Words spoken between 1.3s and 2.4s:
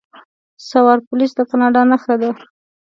د کاناډا نښه ده.